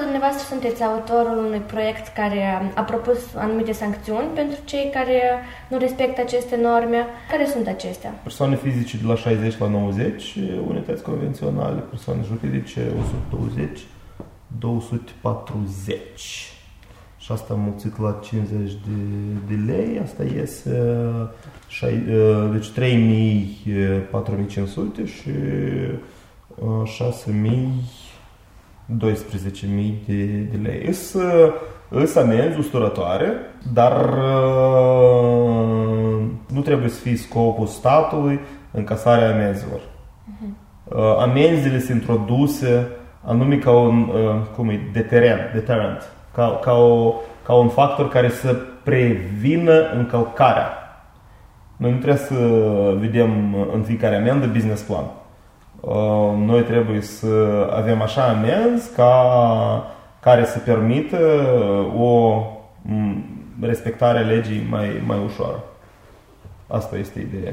Dumneavoastră 0.00 0.46
sunteți 0.48 0.82
autorul 0.82 1.46
unui 1.46 1.58
proiect 1.58 2.14
care 2.14 2.72
a 2.74 2.82
propus 2.82 3.34
anumite 3.34 3.72
sancțiuni 3.72 4.28
pentru 4.34 4.58
cei 4.64 4.90
care 4.92 5.22
nu 5.68 5.78
respectă 5.78 6.20
aceste 6.20 6.56
norme. 6.56 7.06
Care 7.30 7.46
sunt 7.46 7.66
acestea? 7.66 8.10
Persoane 8.10 8.56
fizice 8.56 8.96
de 8.96 9.06
la 9.06 9.14
60 9.14 9.58
la 9.58 9.68
90, 9.68 10.38
unități 10.66 11.02
convenționale, 11.02 11.80
persoane 11.80 12.22
juridice 12.22 12.92
120, 13.30 13.80
240 14.58 16.57
și 17.28 17.34
asta 17.34 17.54
mulțit 17.54 17.98
la 18.00 18.18
50 18.22 18.72
de, 18.72 18.78
de 19.48 19.72
lei, 19.72 20.00
asta 20.04 20.22
iese 20.22 20.80
uh, 21.82 22.50
deci 22.52 22.70
3000, 22.70 23.58
4500 24.10 25.04
și 25.06 25.30
6000, 26.84 27.70
uh, 28.98 29.12
12.000 29.12 29.94
de, 30.06 30.24
de 30.24 30.56
lei. 30.62 30.86
Îs, 30.86 31.16
îs 31.88 32.14
amenzi 32.16 32.58
usturătoare, 32.58 33.32
dar 33.72 34.08
uh, 34.08 35.00
nu 36.52 36.60
trebuie 36.60 36.88
să 36.88 37.00
fie 37.00 37.16
scopul 37.16 37.66
statului 37.66 38.40
încasarea 38.70 39.34
amenzilor. 39.34 39.80
Uh-huh. 39.80 40.52
Amenzile 41.18 41.80
sunt 41.80 42.00
introduse 42.00 42.86
anume 43.24 43.56
ca 43.56 43.70
un 43.70 44.10
cum 44.56 44.68
e, 44.68 44.80
deterent, 44.92 45.52
deterrent 45.52 46.16
ca, 46.38 46.58
ca, 46.62 46.72
o, 46.72 47.14
ca 47.42 47.52
un 47.52 47.68
factor 47.68 48.08
care 48.08 48.28
să 48.28 48.56
prevină 48.82 49.90
încălcarea. 49.96 50.68
Noi 51.76 51.90
nu 51.90 51.96
trebuie 51.96 52.26
să 52.26 52.34
vedem 52.98 53.54
în 53.74 53.82
fiecare 53.82 54.16
amendă 54.16 54.46
business 54.46 54.82
plan. 54.82 55.04
Uh, 55.80 56.46
noi 56.46 56.62
trebuie 56.62 57.00
să 57.00 57.26
avem 57.76 58.02
așa 58.02 58.22
amenzi 58.22 58.94
ca, 58.94 59.12
care 60.20 60.44
să 60.44 60.58
permită 60.58 61.18
o 61.98 62.42
respectare 63.60 64.18
a 64.18 64.26
legii 64.26 64.66
mai, 64.70 65.02
mai 65.06 65.18
ușoară. 65.24 65.64
Asta 66.66 66.96
este 66.96 67.20
ideea. 67.20 67.52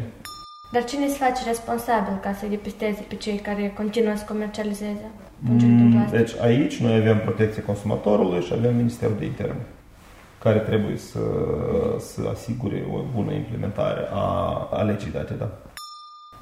Dar 0.72 0.84
cine 0.84 1.08
se 1.08 1.24
face 1.26 1.44
responsabil 1.48 2.18
ca 2.22 2.34
să-i 2.34 2.50
depisteze 2.50 3.06
pe 3.08 3.16
cei 3.16 3.38
care 3.38 3.74
continuă 3.76 4.16
să 4.16 4.24
comercializeze 4.28 5.08
mm, 5.40 6.08
Deci 6.12 6.32
aici 6.42 6.78
noi 6.78 6.96
avem 6.96 7.20
protecție 7.20 7.62
consumatorului 7.62 8.42
și 8.42 8.54
avem 8.54 8.76
Ministerul 8.76 9.16
de 9.20 9.26
Interne 9.26 9.66
care 10.46 10.60
trebuie 10.60 10.98
să, 10.98 11.20
să 12.00 12.22
asigure 12.32 12.86
o 12.94 12.98
bună 13.16 13.32
implementare 13.34 14.08
a, 14.12 14.24
a 14.72 14.82
legii 14.82 15.12
date, 15.12 15.34
da. 15.34 15.50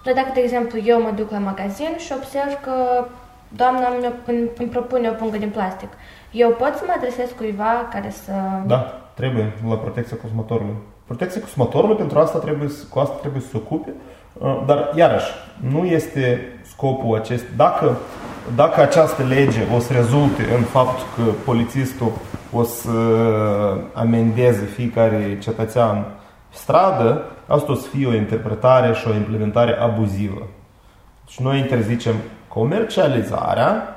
Dar 0.03 0.13
dacă, 0.13 0.29
de 0.33 0.39
exemplu, 0.39 0.79
eu 0.85 1.01
mă 1.01 1.11
duc 1.15 1.29
la 1.31 1.37
magazin 1.37 1.97
și 1.97 2.13
observ 2.15 2.53
că 2.61 3.05
doamna 3.47 3.87
îmi, 4.25 4.49
îmi 4.57 4.69
propune 4.69 5.09
o 5.09 5.13
pungă 5.13 5.37
din 5.37 5.49
plastic, 5.49 5.89
eu 6.31 6.49
pot 6.49 6.73
să 6.75 6.83
mă 6.87 6.93
adresez 6.95 7.31
cuiva 7.37 7.87
care 7.91 8.09
să... 8.09 8.31
Da, 8.65 8.77
trebuie, 9.13 9.53
la 9.67 9.75
protecția 9.75 10.17
consumatorului. 10.17 10.75
Protecția 11.15 11.41
consumatorului 11.41 11.95
pentru 11.95 12.19
asta 12.19 12.39
trebuie, 12.39 12.69
cu 12.89 12.99
asta 12.99 13.15
trebuie 13.15 13.41
să 13.41 13.47
se 13.47 13.57
ocupe, 13.57 13.93
uh, 14.33 14.63
dar 14.65 14.91
iarăși, 14.95 15.31
nu 15.69 15.85
este 15.85 16.41
scopul 16.61 17.15
acest. 17.15 17.43
Dacă, 17.55 17.97
dacă 18.55 18.81
această 18.81 19.23
lege 19.23 19.59
o 19.75 19.79
să 19.79 19.93
rezulte 19.93 20.41
în 20.57 20.61
faptul 20.61 21.05
că 21.15 21.31
polițistul 21.45 22.11
o 22.51 22.63
să 22.63 22.89
amendeze 23.93 24.65
fiecare 24.65 25.37
cetățean 25.41 26.01
pe 26.49 26.57
stradă, 26.57 27.25
asta 27.47 27.71
o 27.71 27.75
să 27.75 27.87
fie 27.87 28.07
o 28.07 28.13
interpretare 28.13 28.93
și 28.93 29.07
o 29.07 29.13
implementare 29.13 29.73
abuzivă. 29.73 30.47
Deci 31.25 31.39
noi 31.39 31.59
interzicem 31.59 32.15
comercializarea 32.47 33.95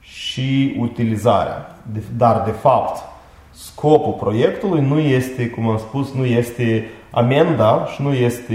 și 0.00 0.76
utilizarea. 0.78 1.76
Dar, 2.16 2.42
de 2.44 2.50
fapt, 2.50 3.14
scopul 3.56 4.12
proiectului 4.12 4.80
nu 4.80 4.98
este, 4.98 5.48
cum 5.48 5.68
am 5.68 5.78
spus, 5.78 6.12
nu 6.12 6.24
este 6.24 6.90
amenda 7.10 7.86
și 7.94 8.02
nu 8.02 8.12
este 8.12 8.54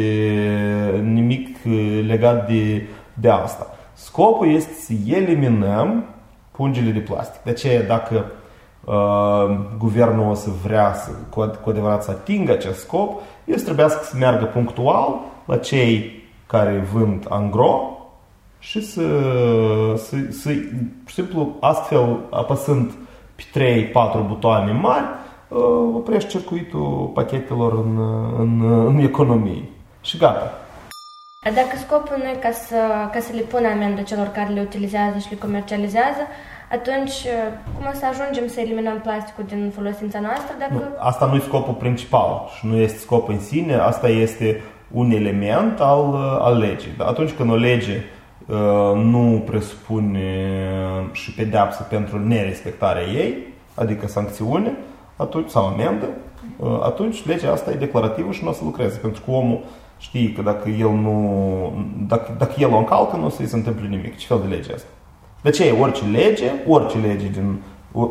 nimic 1.03 1.57
legat 2.05 2.47
de, 2.47 2.87
de 3.13 3.29
asta. 3.29 3.67
Scopul 3.93 4.53
este 4.53 4.73
să 4.73 4.93
eliminăm 5.07 6.05
pungile 6.51 6.91
de 6.91 6.99
plastic. 6.99 7.41
De 7.41 7.49
aceea, 7.49 7.83
dacă 7.83 8.25
uh, 8.85 9.57
guvernul 9.77 10.29
o 10.29 10.33
să 10.33 10.49
vrea 10.63 10.93
să, 10.93 11.09
cu, 11.29 11.51
cu 11.63 11.69
adevărat 11.69 12.03
să 12.03 12.11
atingă 12.11 12.51
acest 12.51 12.79
scop, 12.79 13.21
el 13.45 13.59
trebuie 13.59 13.89
să 13.89 14.15
meargă 14.19 14.45
punctual 14.45 15.19
la 15.45 15.57
cei 15.57 16.23
care 16.47 16.87
vând 16.93 17.25
angro 17.29 17.97
și 18.59 18.85
să, 18.85 19.01
să, 19.97 20.15
să 20.29 20.49
simplu 21.05 21.55
astfel 21.59 22.19
apăsând 22.29 22.91
pe 23.53 23.89
3-4 23.93 24.27
butoane 24.27 24.71
mari 24.71 25.05
uh, 25.47 25.59
oprești 25.95 26.29
circuitul 26.29 27.11
pachetelor 27.13 27.73
în, 27.73 27.97
în, 28.39 28.85
în 28.87 28.99
economie. 28.99 29.63
Și 30.01 30.17
gata. 30.17 30.51
Dacă 31.43 31.77
scopul 31.77 32.15
nu 32.17 32.23
e 32.23 32.37
ca 32.41 32.51
să, 32.51 32.75
ca 33.11 33.19
să 33.19 33.31
le 33.33 33.41
pună 33.41 33.67
amendă 33.67 34.01
celor 34.01 34.27
care 34.27 34.53
le 34.53 34.61
utilizează 34.61 35.17
și 35.17 35.29
le 35.29 35.37
comercializează, 35.37 36.23
atunci 36.71 37.11
uh, 37.11 37.47
cum 37.75 37.85
o 37.93 37.93
să 37.93 38.05
ajungem 38.05 38.47
să 38.47 38.59
eliminăm 38.59 38.99
plasticul 38.99 39.43
din 39.47 39.71
folosința 39.75 40.19
noastră? 40.19 40.55
Dacă... 40.59 40.73
Nu, 40.73 40.81
asta 40.97 41.25
nu 41.25 41.35
e 41.35 41.39
scopul 41.39 41.73
principal 41.73 42.49
și 42.57 42.65
nu 42.65 42.75
este 42.75 42.97
scopul 42.97 43.33
în 43.33 43.39
sine, 43.39 43.73
asta 43.75 44.07
este 44.07 44.61
un 44.91 45.11
element 45.11 45.79
al, 45.79 46.13
uh, 46.13 46.37
al 46.39 46.57
legii. 46.57 46.91
Dar 46.97 47.07
atunci 47.07 47.31
când 47.31 47.51
o 47.51 47.55
lege 47.55 47.93
Uh, 47.93 48.17
nu 48.95 49.43
presupune 49.45 50.23
și 51.11 51.33
pedeapsă 51.33 51.83
pentru 51.83 52.19
nerespectarea 52.19 53.03
ei, 53.03 53.37
adică 53.73 54.07
sancțiune 54.07 54.77
atunci, 55.15 55.49
sau 55.49 55.65
amendă, 55.65 56.05
uh, 56.57 56.79
atunci 56.83 57.25
legea 57.25 57.51
asta 57.51 57.71
e 57.71 57.75
declarativă 57.75 58.31
și 58.31 58.43
nu 58.43 58.49
o 58.49 58.53
să 58.53 58.63
lucreze, 58.63 58.97
pentru 58.97 59.21
că 59.25 59.31
omul 59.31 59.59
știe 59.97 60.31
că 60.33 60.41
dacă 60.41 60.69
el 60.69 60.89
nu, 60.89 61.85
dacă, 62.07 62.35
dacă 62.37 62.53
el 62.57 62.73
o 62.73 62.77
încalcă, 62.77 63.15
nu 63.15 63.25
o 63.25 63.29
să-i 63.29 63.45
se 63.45 63.55
întâmple 63.55 63.87
nimic. 63.87 64.17
Ce 64.17 64.27
fel 64.27 64.39
de 64.47 64.55
lege 64.55 64.73
asta? 64.73 64.89
De 65.41 65.49
ce 65.49 65.75
orice 65.79 66.05
lege, 66.05 66.51
orice 66.67 66.97
lege 66.97 67.27
din, 67.27 67.61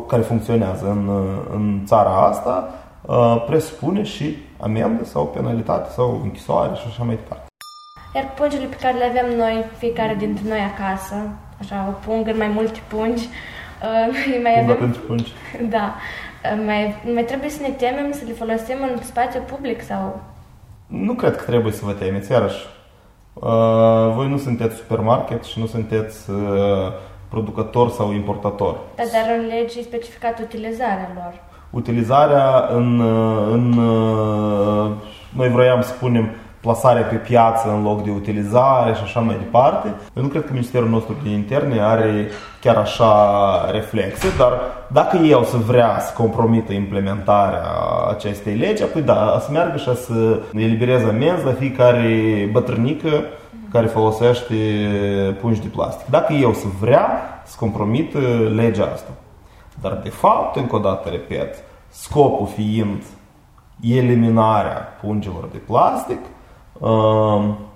care 0.07 0.21
funcționează 0.21 0.89
în, 0.89 1.09
în 1.53 1.81
țara 1.85 2.25
asta, 2.27 2.69
uh, 3.01 3.43
presupune 3.45 4.03
și 4.03 4.35
amendă 4.59 5.03
sau 5.03 5.25
penalitate 5.25 5.91
sau 5.91 6.19
închisoare 6.23 6.75
și 6.75 6.83
așa 6.87 7.03
mai 7.03 7.15
departe. 7.15 7.50
Iar 8.15 8.33
pungile 8.35 8.65
pe 8.65 8.75
care 8.81 8.97
le 8.97 9.05
avem 9.05 9.37
noi, 9.37 9.65
fiecare 9.77 10.15
dintre 10.15 10.43
noi 10.47 10.59
acasă, 10.59 11.15
așa, 11.59 11.85
o 11.89 11.91
pungă 12.05 12.31
în 12.31 12.37
mai 12.37 12.47
multe 12.47 12.79
pungi, 12.87 13.23
uh, 13.27 14.39
mai 14.43 14.59
avem... 14.63 14.77
pentru 14.77 15.01
pungi. 15.01 15.31
Da. 15.75 15.95
Uh, 16.43 16.63
mai, 16.65 16.95
mai 17.13 17.23
trebuie 17.23 17.49
să 17.49 17.61
ne 17.61 17.69
temem 17.69 18.11
să 18.11 18.23
le 18.27 18.33
folosim 18.33 18.75
în 18.91 19.03
spațiu 19.03 19.41
public 19.45 19.81
sau... 19.81 20.21
Nu 20.87 21.13
cred 21.13 21.35
că 21.35 21.43
trebuie 21.43 21.73
să 21.73 21.85
vă 21.85 21.91
temeți, 21.91 22.31
iarăși. 22.31 22.65
Uh, 23.33 24.13
voi 24.13 24.27
nu 24.27 24.37
sunteți 24.37 24.75
supermarket 24.75 25.43
și 25.43 25.59
nu 25.59 25.65
sunteți 25.65 26.29
uh, 26.29 26.37
producător 27.29 27.89
sau 27.89 28.13
importator. 28.13 28.77
Da, 28.95 29.03
dar 29.11 29.37
în 29.37 29.45
lege 29.45 29.79
e 29.79 29.83
specificat 29.83 30.39
utilizarea 30.39 31.11
lor. 31.15 31.33
Utilizarea 31.69 32.67
în, 32.71 32.99
uh, 32.99 33.47
în 33.51 33.77
uh, 33.77 34.91
noi 35.35 35.49
vroiam 35.49 35.81
să 35.81 35.87
spunem 35.87 36.29
plasarea 36.61 37.01
pe 37.01 37.15
piață 37.15 37.69
în 37.69 37.83
loc 37.83 38.03
de 38.03 38.11
utilizare 38.11 38.93
și 38.93 39.01
așa 39.03 39.19
mai 39.19 39.35
departe. 39.37 39.87
Eu 40.15 40.23
nu 40.23 40.29
cred 40.29 40.45
că 40.45 40.49
Ministerul 40.51 40.89
nostru 40.89 41.15
de 41.23 41.29
Interne 41.29 41.81
are 41.81 42.27
chiar 42.61 42.75
așa 42.75 43.13
reflexe, 43.71 44.27
dar 44.37 44.51
dacă 44.87 45.17
el 45.17 45.43
să 45.43 45.57
vrea 45.57 45.99
să 45.99 46.13
compromită 46.13 46.73
implementarea 46.73 47.65
acestei 48.09 48.55
legi, 48.55 48.83
apoi 48.83 49.01
da, 49.01 49.37
să 49.41 49.51
meargă 49.51 49.77
și 49.77 49.95
să 49.95 50.39
elibereze 50.53 51.05
amenzi 51.05 51.45
la 51.45 51.51
fiecare 51.51 52.49
bătrânică 52.51 53.23
care 53.71 53.85
folosește 53.85 54.55
pungi 55.41 55.61
de 55.61 55.67
plastic. 55.67 56.07
Dacă 56.07 56.33
eu 56.33 56.53
să 56.53 56.65
vrea 56.79 57.07
să 57.45 57.55
compromită 57.59 58.19
legea 58.55 58.89
asta. 58.93 59.11
Dar 59.81 59.99
de 60.03 60.09
fapt, 60.09 60.55
încă 60.55 60.75
o 60.75 60.79
dată 60.79 61.09
repet, 61.09 61.55
scopul 61.89 62.47
fiind 62.55 63.03
eliminarea 63.81 64.97
pungilor 65.01 65.47
de 65.51 65.57
plastic, 65.57 66.19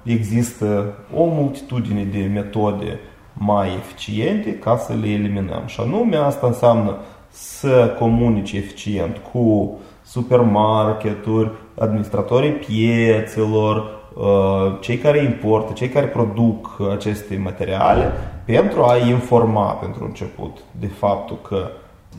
există 0.03 0.93
o 1.15 1.24
multitudine 1.24 2.03
de 2.03 2.29
metode 2.33 3.00
mai 3.33 3.67
eficiente 3.67 4.57
ca 4.57 4.77
să 4.77 4.93
le 5.01 5.07
eliminăm. 5.07 5.63
Și 5.65 5.79
anume 5.79 6.15
asta 6.15 6.47
înseamnă 6.47 6.97
să 7.29 7.95
comunici 8.00 8.51
eficient 8.51 9.17
cu 9.31 9.77
supermarketuri, 10.03 11.51
administratorii 11.79 12.51
piețelor, 12.51 14.03
cei 14.79 14.97
care 14.97 15.24
importă, 15.24 15.74
cei 15.74 15.89
care 15.89 16.05
produc 16.05 16.81
aceste 16.91 17.39
materiale, 17.43 18.12
pentru 18.45 18.83
a 18.83 18.97
informa 18.97 19.71
pentru 19.71 20.05
început 20.05 20.57
de 20.79 20.88
faptul 20.88 21.38
că 21.41 21.67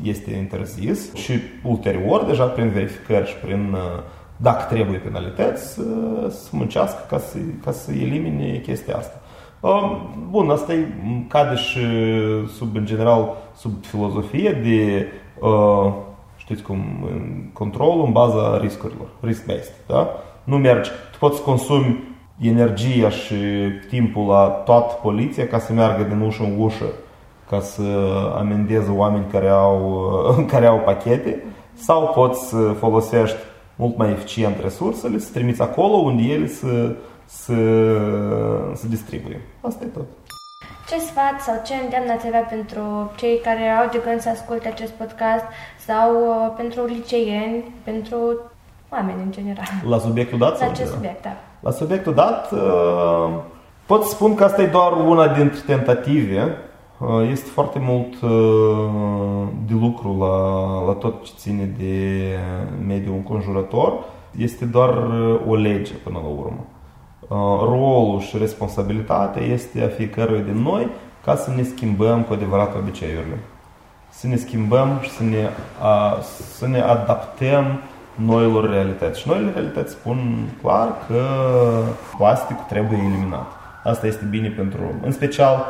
este 0.02 0.35
interzis 0.35 1.14
și 1.14 1.33
ulterior, 1.62 2.25
deja 2.25 2.45
prin 2.45 2.69
verificări 2.69 3.28
și 3.28 3.35
prin 3.35 3.73
uh, 3.73 4.02
dacă 4.37 4.75
trebuie 4.75 4.99
penalități, 4.99 5.73
să, 5.73 5.83
să 6.28 6.49
muncească 6.50 6.99
ca 7.09 7.19
să, 7.19 7.38
ca 7.64 7.71
să 7.71 7.93
elimine 7.93 8.59
chestia 8.59 8.97
asta. 8.97 9.21
Um, 9.61 10.09
bun, 10.31 10.50
asta 10.50 10.73
e, 10.73 10.87
cade 11.28 11.55
și 11.55 11.81
sub, 12.57 12.76
în 12.76 12.85
general, 12.85 13.37
sub 13.57 13.85
filozofie 13.85 14.50
de, 14.50 15.07
uh, 15.40 15.93
știți 16.37 16.62
cum, 16.62 16.78
control 17.52 18.02
în 18.05 18.12
baza 18.12 18.59
riscurilor, 18.61 19.07
risk-based, 19.21 19.75
da? 19.87 20.09
Nu 20.45 20.57
mergi, 20.57 20.90
tu 21.12 21.19
poți 21.19 21.43
consumi 21.43 22.02
energia 22.40 23.09
și 23.09 23.35
timpul 23.88 24.26
la 24.26 24.47
toată 24.47 24.99
poliția 25.02 25.47
ca 25.47 25.59
să 25.59 25.73
meargă 25.73 26.02
din 26.02 26.21
ușă 26.21 26.43
în 26.43 26.61
ușă 26.61 26.87
ca 27.49 27.61
să 27.61 27.83
amendeze 28.38 28.90
oameni 28.90 29.25
care 29.31 29.49
au, 29.49 30.11
care 30.52 30.66
au 30.66 30.78
pachete 30.85 31.45
sau 31.75 32.12
poți 32.14 32.49
să 32.49 32.57
folosești 32.57 33.37
mult 33.76 33.97
mai 33.97 34.11
eficient 34.11 34.56
resursele, 34.62 35.18
să 35.18 35.33
trimiți 35.33 35.62
acolo 35.62 35.97
unde 35.97 36.23
ele 36.23 36.47
să, 36.47 36.95
să, 37.25 37.54
să 38.75 38.87
distribuie. 38.88 39.40
Asta 39.61 39.85
e 39.85 39.87
tot. 39.87 40.06
Ce 40.88 40.99
sfat 40.99 41.40
sau 41.40 41.61
ce 41.64 41.75
îndeamnă 41.75 42.12
ați 42.12 42.26
avea 42.26 42.40
pentru 42.40 43.12
cei 43.16 43.40
care 43.45 43.68
au 43.68 43.88
de 43.92 44.00
gând 44.04 44.21
să 44.21 44.28
asculte 44.28 44.68
acest 44.68 44.92
podcast 44.92 45.45
sau 45.87 46.14
uh, 46.14 46.52
pentru 46.56 46.85
liceieni, 46.85 47.64
pentru 47.85 48.16
oameni 48.88 49.23
în 49.23 49.30
general? 49.30 49.66
La 49.88 49.99
subiectul 49.99 50.38
dat? 50.38 50.61
La 50.61 50.66
ce 50.66 50.85
subiect, 50.85 51.23
da. 51.23 51.37
La 51.61 51.71
subiectul 51.71 52.14
dat 52.14 52.52
uh, 52.52 53.28
pot 53.87 54.04
spun 54.04 54.35
că 54.35 54.45
asta 54.45 54.62
e 54.62 54.66
doar 54.66 54.92
una 54.92 55.28
dintre 55.28 55.59
tentative 55.66 56.40
Uh, 56.40 56.65
este 57.31 57.49
foarte 57.49 57.79
mult 57.83 58.21
uh, 58.23 59.49
de 59.67 59.75
lucru 59.81 60.17
la, 60.19 60.87
la 60.87 60.93
tot 60.93 61.25
ce 61.25 61.33
ține 61.37 61.75
de 61.79 62.38
mediul 62.87 63.15
înconjurător. 63.15 63.93
Este 64.37 64.65
doar 64.65 64.88
uh, 64.88 65.41
o 65.49 65.55
lege 65.55 65.93
până 65.93 66.19
la 66.23 66.29
urmă. 66.29 66.65
Rolul 67.61 68.21
și 68.21 68.38
responsabilitatea 68.38 69.43
este 69.43 69.83
a 69.83 69.88
fiecăruia 69.88 70.41
din 70.41 70.62
noi 70.62 70.88
ca 71.25 71.37
să 71.37 71.50
ne 71.57 71.62
schimbăm 71.62 72.23
cu 72.23 72.33
adevărat 72.33 72.75
obiceiurile. 72.75 73.38
Să 74.09 74.26
ne 74.26 74.37
schimbăm 74.37 74.99
și 75.03 75.11
să 75.11 75.23
ne, 75.23 75.49
a, 75.83 76.19
să 76.53 76.67
ne 76.67 76.81
adaptăm 76.81 77.81
noilor 78.15 78.71
realități. 78.71 79.21
Și 79.21 79.29
noile 79.29 79.50
realități 79.55 79.93
spun 79.93 80.49
clar 80.62 80.88
că 81.07 81.23
plasticul 82.17 82.65
trebuie 82.69 82.99
eliminat. 82.99 83.47
Asta 83.85 84.07
este 84.07 84.25
bine 84.31 84.49
pentru, 84.49 84.81
în 85.03 85.12
special, 85.12 85.67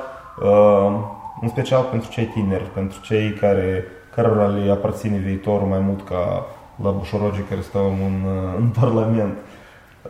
în 1.40 1.48
special 1.48 1.82
pentru 1.90 2.10
cei 2.10 2.24
tineri, 2.24 2.70
pentru 2.74 3.00
cei 3.00 3.32
care, 3.32 3.84
cărora 4.14 4.46
le 4.46 4.70
aparține 4.70 5.16
viitorul 5.16 5.68
mai 5.68 5.78
mult 5.78 6.08
ca 6.08 6.46
la 6.82 6.90
bușorogii 6.90 7.44
care 7.48 7.60
stau 7.60 7.86
în, 7.86 8.24
în 8.58 8.68
Parlament. 8.80 9.36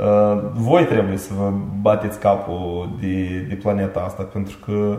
Uh, 0.00 0.42
voi 0.54 0.84
trebuie 0.84 1.16
să 1.16 1.32
vă 1.38 1.52
bateți 1.80 2.18
capul 2.18 2.88
de, 3.00 3.46
de 3.48 3.54
planeta 3.54 4.00
asta, 4.00 4.22
pentru 4.22 4.56
că 4.64 4.98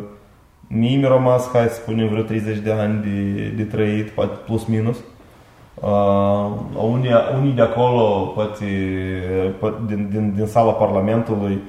mie 0.67 0.97
mi-a 0.97 1.07
rămas, 1.07 1.49
hai 1.51 1.67
să 1.67 1.73
spunem, 1.73 2.07
vreo 2.07 2.23
30 2.23 2.57
de 2.57 2.71
ani 2.71 3.01
de, 3.01 3.47
de 3.55 3.63
trăit, 3.63 4.09
poate 4.09 4.37
plus 4.45 4.65
minus. 4.65 4.97
Uh, 5.73 6.51
unii, 6.91 7.11
unii 7.39 7.51
de 7.51 7.61
acolo, 7.61 8.31
poate, 8.35 8.65
poate 9.59 9.77
din, 9.87 10.09
din, 10.11 10.33
din 10.35 10.45
sala 10.45 10.71
Parlamentului, 10.71 11.51
um, 11.51 11.61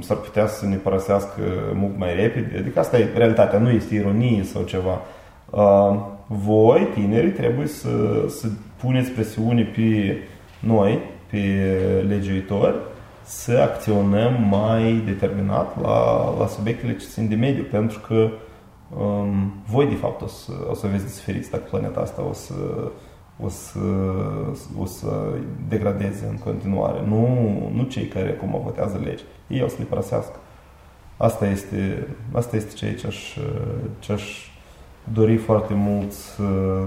s-ar 0.00 0.16
putea 0.16 0.46
să 0.46 0.66
ne 0.66 0.76
părăsească 0.76 1.40
mult 1.74 1.98
mai 1.98 2.14
repede. 2.14 2.58
Adică 2.58 2.78
asta 2.78 2.98
e 2.98 3.08
realitatea, 3.16 3.58
nu 3.58 3.70
este 3.70 3.94
ironie 3.94 4.44
sau 4.44 4.62
ceva. 4.62 5.00
Uh, 5.50 5.96
voi, 6.26 6.88
tinerii, 6.94 7.30
trebuie 7.30 7.66
să, 7.66 8.24
să 8.28 8.48
puneți 8.80 9.10
presiune 9.10 9.62
pe 9.62 10.16
noi, 10.60 10.98
pe 11.30 11.38
legiuitori, 12.08 12.76
să 13.24 13.58
acționăm 13.62 14.32
mai 14.50 15.02
determinat 15.04 15.80
la, 15.80 16.34
la 16.38 16.46
subiectele 16.46 16.96
ce 16.96 17.06
țin 17.06 17.28
de 17.28 17.34
mediu, 17.34 17.62
pentru 17.70 18.00
că 18.06 18.30
um, 18.98 19.52
voi, 19.66 19.86
de 19.86 19.94
fapt, 19.94 20.22
o 20.22 20.26
să, 20.26 20.52
o 20.70 20.74
să 20.74 20.86
aveți 20.86 21.04
de 21.04 21.10
suferit 21.10 21.50
dacă 21.50 21.64
planeta 21.70 22.00
asta 22.00 22.22
o 22.28 22.32
să, 22.32 22.54
o 23.42 23.48
să, 23.48 23.78
o 24.78 24.84
să 24.84 25.32
degradeze 25.68 26.26
în 26.30 26.36
continuare. 26.36 27.06
Nu, 27.06 27.26
nu 27.74 27.82
cei 27.82 28.06
care 28.06 28.30
acum 28.30 28.60
votează 28.64 29.00
legi. 29.04 29.22
Ei 29.46 29.62
o 29.62 29.68
să 29.68 29.76
le 29.78 29.84
părăsească. 29.84 30.36
Asta 31.16 31.46
este, 31.46 32.06
asta 32.32 32.56
este 32.56 32.74
ceea 32.74 32.94
ce 32.94 33.06
aș, 33.06 33.36
ce 33.98 34.12
aș 34.12 34.22
dori 35.12 35.36
foarte 35.36 35.74
mult 35.74 36.12
să, 36.12 36.42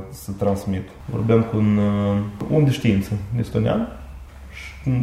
să 0.10 0.31
transmit. 0.31 0.89
Vorbeam 1.10 1.43
cu 1.43 1.58
un 1.58 1.79
om 2.53 2.63
de 2.63 2.72
știință 2.72 3.13
estonian 3.39 4.01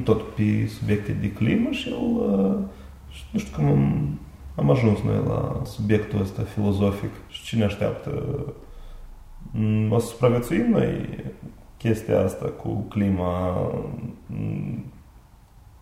tot 0.05 0.23
pe 0.35 0.71
subiecte 0.79 1.13
de 1.13 1.33
climă 1.33 1.71
și 1.71 1.89
el, 1.89 1.99
nu 3.31 3.39
știu 3.39 3.57
cum 3.57 3.67
am, 3.67 4.19
am 4.55 4.71
ajuns 4.71 4.99
noi 5.01 5.23
la 5.27 5.63
subiectul 5.65 6.21
ăsta 6.21 6.43
filozofic 6.43 7.11
și 7.29 7.45
cine 7.45 7.65
așteaptă. 7.65 8.23
O 9.91 9.99
să 9.99 10.07
supraviețuim 10.07 10.71
noi 10.71 11.25
chestia 11.77 12.21
asta 12.21 12.47
cu 12.47 12.69
clima, 12.69 13.57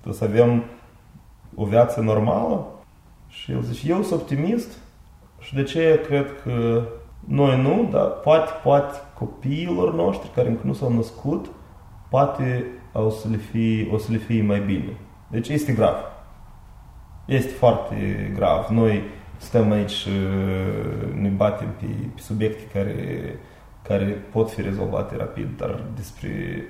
o 0.07 0.13
să 0.13 0.25
avem 0.25 0.65
o 1.55 1.65
viață 1.65 2.01
normală? 2.01 2.67
Și 3.29 3.53
el 3.53 3.63
zice, 3.63 3.91
eu 3.91 4.03
sunt 4.03 4.21
optimist 4.21 4.79
și 5.41 5.55
de 5.55 5.63
ce 5.63 6.01
cred 6.07 6.27
că 6.43 6.83
noi 7.25 7.63
nu, 7.63 7.89
dar 7.91 8.07
poate, 8.07 8.51
poate 8.63 8.99
copiilor 9.19 9.95
noștri 9.95 10.31
care 10.35 10.49
încă 10.49 10.63
nu 10.65 10.73
s-au 10.73 10.93
născut, 10.93 11.47
poate 12.09 12.65
o 12.93 13.09
să 13.09 13.29
le 13.29 13.37
fie, 13.37 13.89
o 13.93 13.99
să 13.99 14.13
le 14.13 14.19
fie 14.19 14.43
mai 14.43 14.61
bine. 14.61 14.97
Deci 15.31 15.49
este 15.49 15.73
grav. 15.73 15.97
Este 17.25 17.53
foarte 17.53 17.97
grav. 18.35 18.67
Noi 18.69 19.03
stăm 19.37 19.71
aici 19.71 19.91
și 19.91 20.11
ne 21.15 21.29
batem 21.29 21.69
pe, 21.81 21.87
pe 22.15 22.21
subiecte 22.21 22.63
care, 22.79 22.95
care 23.89 24.05
pot 24.05 24.51
fi 24.51 24.63
rezolvate 24.63 25.17
rapid, 25.17 25.49
dar 25.57 25.83
despre 25.95 26.63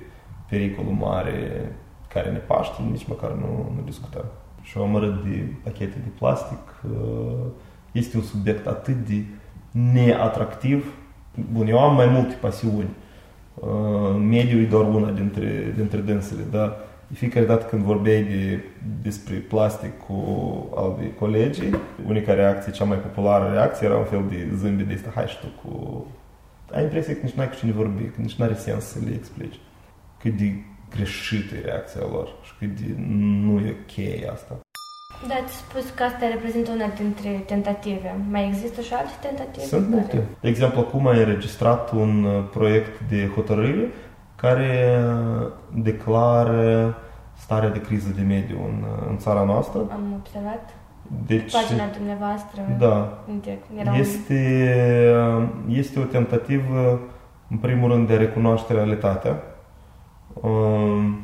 pericolul 0.49 0.91
mare 0.91 1.71
care 2.07 2.31
ne 2.31 2.37
paște, 2.37 2.81
nici 2.91 3.07
măcar 3.07 3.31
nu, 3.31 3.71
nu 3.75 3.81
discutăm. 3.85 4.25
Și 4.61 4.77
am 4.77 4.95
arăt 4.95 5.23
de 5.23 5.43
pachete 5.63 5.99
de 6.03 6.09
plastic 6.17 6.81
este 7.91 8.17
un 8.17 8.23
subiect 8.23 8.67
atât 8.67 8.95
de 8.95 9.23
neatractiv. 9.71 10.93
Bun, 11.51 11.67
eu 11.67 11.79
am 11.79 11.95
mai 11.95 12.07
multe 12.07 12.33
pasiuni 12.33 12.89
Uh, 13.59 14.15
mediul 14.29 14.61
e 14.61 14.65
doar 14.65 14.85
una 14.87 15.11
dintre, 15.11 15.73
dintre 15.75 15.99
dânsele, 15.99 16.41
dar 16.51 16.75
de 17.07 17.15
fiecare 17.15 17.45
dată 17.45 17.65
când 17.65 17.81
vorbeai 17.81 18.23
de, 18.23 18.63
despre 19.01 19.35
plastic 19.35 19.91
cu 20.07 20.15
alți 20.75 21.13
colegi, 21.19 21.61
unica 22.07 22.33
reacție, 22.33 22.71
cea 22.71 22.83
mai 22.83 22.97
populară 22.97 23.51
reacție 23.51 23.87
era 23.87 23.97
un 23.97 24.03
fel 24.03 24.23
de 24.29 24.47
zâmbet 24.55 24.87
de 24.87 24.93
asta, 24.93 25.11
hai 25.15 25.25
și 25.27 25.39
tu 25.39 25.47
cu... 25.63 26.05
Ai 26.71 26.83
impresia 26.83 27.13
că 27.13 27.19
nici 27.23 27.33
n-ai 27.33 27.49
cu 27.49 27.55
cine 27.55 27.71
vorbi, 27.71 28.03
că 28.03 28.21
nici 28.21 28.35
n-are 28.35 28.53
sens 28.53 28.83
să 28.85 28.99
le 29.05 29.13
explici. 29.13 29.59
Cât 30.19 30.37
de 30.37 30.53
greșită 30.95 31.55
e 31.55 31.61
reacția 31.61 32.01
lor 32.11 32.27
și 32.43 32.51
cât 32.59 32.79
de 32.79 32.93
nu 32.97 33.59
e 33.59 33.75
ok 33.81 34.31
asta. 34.31 34.59
Da, 35.27 35.33
ați 35.43 35.55
spus 35.55 35.89
că 35.95 36.03
asta 36.03 36.27
reprezintă 36.27 36.71
una 36.71 36.87
dintre 36.97 37.43
tentative. 37.45 38.15
Mai 38.29 38.47
există 38.47 38.81
și 38.81 38.93
alte 38.93 39.11
tentative? 39.21 39.65
Sunt 39.65 39.89
multe. 39.89 40.23
De 40.41 40.47
exemplu, 40.47 40.79
acum 40.79 41.07
ai 41.07 41.19
înregistrat 41.19 41.91
un 41.91 42.23
uh, 42.23 42.43
proiect 42.51 42.99
de 43.09 43.31
hotărâre 43.35 43.91
care 44.35 44.99
uh, 45.41 45.51
declară 45.73 46.97
starea 47.37 47.69
de 47.69 47.81
criză 47.81 48.09
de 48.15 48.21
mediu 48.21 48.57
în, 48.65 48.83
uh, 48.83 49.07
în 49.09 49.17
țara 49.17 49.43
noastră. 49.43 49.79
Am 49.79 50.13
observat. 50.19 50.73
Deci, 51.27 51.51
Pagina 51.51 51.85
dumneavoastră. 51.97 52.61
Da. 52.79 53.23
Este, 53.99 54.75
este 55.69 55.99
o 55.99 56.03
tentativă, 56.03 56.99
în 57.49 57.57
primul 57.57 57.91
rând, 57.91 58.07
de 58.07 58.13
a 58.13 58.17
recunoaște 58.17 58.73
realitatea. 58.73 59.41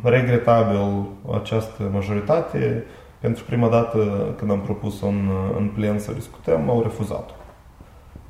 Regretabil, 0.03 1.07
această 1.33 1.89
majoritate 1.91 2.83
pentru 3.19 3.43
prima 3.43 3.67
dată, 3.69 4.33
când 4.37 4.51
am 4.51 4.61
propus 4.61 5.01
în, 5.01 5.29
în 5.57 5.67
plen 5.67 5.99
să 5.99 6.11
discutăm, 6.11 6.69
au 6.69 6.81
refuzat. 6.81 7.29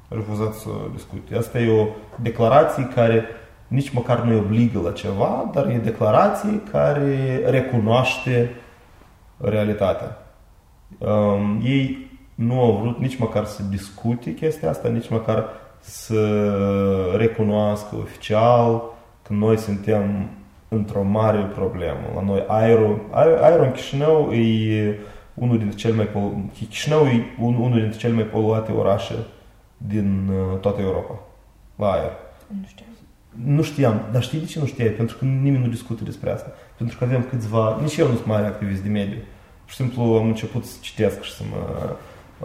Au 0.09 0.17
refuzat 0.17 0.53
să 0.53 0.69
discute. 0.93 1.35
Asta 1.35 1.59
e 1.59 1.81
o 1.81 1.87
declarație 2.21 2.87
care 2.95 3.25
nici 3.67 3.89
măcar 3.89 4.19
nu 4.19 4.37
obligă 4.37 4.79
la 4.83 4.91
ceva, 4.91 5.49
dar 5.53 5.67
e 5.67 5.77
declarație 5.77 6.61
care 6.71 7.41
recunoaște 7.45 8.55
realitatea. 9.37 10.22
Um, 10.97 11.61
ei 11.63 12.11
nu 12.35 12.59
au 12.59 12.77
vrut 12.81 12.99
nici 12.99 13.17
măcar 13.17 13.45
să 13.45 13.63
discute 13.63 14.33
chestia 14.33 14.69
asta, 14.69 14.87
nici 14.87 15.09
măcar 15.09 15.45
să 15.79 16.55
recunoască 17.17 17.95
oficial 17.95 18.83
că 19.21 19.33
noi 19.33 19.57
suntem 19.57 20.29
într-o 20.67 21.03
mare 21.03 21.39
problemă. 21.39 21.99
La 22.15 22.21
noi 22.21 22.43
aerul, 22.47 23.01
aerul 23.41 23.65
în 23.65 23.71
Chișinău 23.71 24.31
e 24.31 24.99
unul 25.33 25.57
dintre 25.57 25.77
cele 25.77 25.95
mai 25.95 26.05
polu- 26.05 26.49
Chișinău 26.53 27.05
e 27.05 27.23
un, 27.39 27.53
unul 27.53 27.79
dintre 27.79 27.97
cele 27.97 28.13
mai 28.13 28.23
poluate 28.23 28.71
orașe 28.71 29.13
din 29.77 30.29
uh, 30.29 30.59
toată 30.59 30.81
Europa. 30.81 31.19
La 31.75 31.91
aer. 31.91 32.11
Nu 32.47 32.65
știu. 32.67 32.85
Nu 33.45 33.61
știam, 33.61 34.01
dar 34.11 34.21
știi 34.21 34.39
de 34.39 34.45
ce 34.45 34.59
nu 34.59 34.65
știai? 34.65 34.89
Pentru 34.89 35.17
că 35.17 35.25
nimeni 35.25 35.63
nu 35.63 35.69
discută 35.69 36.03
despre 36.03 36.31
asta. 36.31 36.51
Pentru 36.77 36.97
că 36.97 37.03
avem 37.03 37.23
câțiva, 37.29 37.79
nici 37.81 37.97
eu 37.97 38.07
nu 38.07 38.13
sunt 38.13 38.25
mare 38.25 38.45
activist 38.45 38.81
de 38.81 38.89
mediu. 38.89 39.17
Pur 39.63 39.71
și 39.71 39.75
simplu 39.75 40.01
am 40.01 40.25
început 40.25 40.65
să 40.65 40.77
citesc 40.81 41.21
și 41.21 41.33
să 41.33 41.43
mă... 41.51 41.95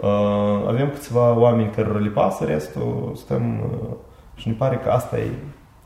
Uh, 0.01 0.67
avem 0.67 0.89
câțiva 0.89 1.37
oameni 1.37 1.69
care 1.69 1.99
le 1.99 2.09
pasă 2.09 2.45
restul, 2.45 3.11
stăm 3.15 3.59
uh, 3.59 3.95
și 4.35 4.47
ne 4.47 4.53
pare 4.53 4.75
că 4.75 4.89
asta 4.89 5.17
e, 5.17 5.31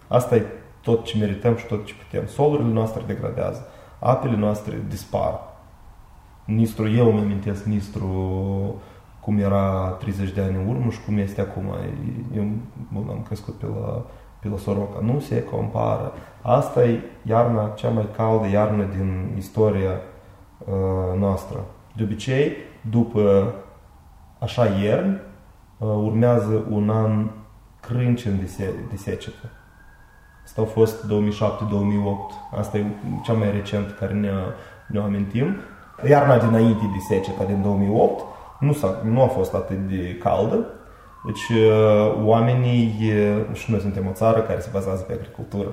asta 0.07 0.35
e 0.35 0.45
tot 0.81 1.03
ce 1.03 1.17
merităm 1.17 1.55
și 1.55 1.65
tot 1.65 1.85
ce 1.85 1.93
putem. 1.93 2.27
Solurile 2.27 2.73
noastre 2.73 3.01
degradează, 3.05 3.67
apele 3.99 4.35
noastre 4.35 4.83
dispar. 4.89 5.39
Nistru, 6.45 6.89
eu 6.89 7.07
îmi 7.09 7.19
amintesc 7.19 7.63
Nistru 7.63 8.81
cum 9.19 9.39
era 9.39 9.97
30 9.99 10.31
de 10.31 10.41
ani 10.41 10.55
în 10.55 10.67
urmă 10.67 10.89
și 10.91 11.01
cum 11.05 11.17
este 11.17 11.41
acum. 11.41 11.63
Eu 12.35 12.43
bun, 12.93 13.07
am 13.09 13.23
crescut 13.25 13.53
pe 13.53 13.65
la, 13.65 14.05
pe 14.39 14.47
la 14.47 14.57
Soroca. 14.57 14.99
Nu 15.01 15.19
se 15.19 15.43
compară. 15.43 16.13
Asta 16.41 16.85
e 16.85 16.99
iarna 17.27 17.71
cea 17.75 17.89
mai 17.89 18.07
caldă 18.15 18.47
iarnă 18.47 18.83
din 18.83 19.33
istoria 19.37 19.89
uh, 19.91 20.12
noastră. 21.17 21.65
De 21.95 22.03
obicei, 22.03 22.51
după 22.89 23.53
așa 24.43 24.65
ierni, 24.65 25.21
uh, 25.77 25.87
urmează 25.87 26.65
un 26.69 26.89
an 26.89 27.29
crâncen 27.79 28.39
de, 28.39 28.45
se, 28.45 28.73
de 28.89 28.95
secetă. 28.95 29.49
Asta 30.43 30.61
a 30.61 30.65
fost 30.65 31.05
2007-2008. 31.05 31.09
Asta 32.59 32.77
e 32.77 32.85
cea 33.23 33.33
mai 33.33 33.51
recent 33.51 33.95
care 33.99 34.13
ne, 34.13 34.31
ne 34.87 34.99
amintim. 34.99 35.55
Iarna 36.07 36.37
dinainte 36.37 36.83
de 36.93 37.15
seceta 37.15 37.43
din 37.43 37.61
2008 37.61 38.23
nu, 38.59 38.73
s-a, 38.73 39.01
nu 39.03 39.21
a 39.21 39.27
fost 39.27 39.53
atât 39.53 39.77
de 39.77 40.17
caldă. 40.17 40.65
Deci 41.25 41.57
uh, 41.57 42.21
oamenii, 42.23 42.95
uh, 42.99 43.55
și 43.55 43.71
noi 43.71 43.79
suntem 43.79 44.07
o 44.07 44.13
țară 44.13 44.39
care 44.39 44.59
se 44.59 44.69
bazează 44.71 45.01
pe 45.01 45.13
agricultură, 45.13 45.67